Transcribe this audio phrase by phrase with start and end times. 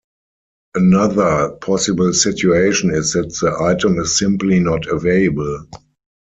[0.73, 5.63] Another possible situation is that the item is simply not available.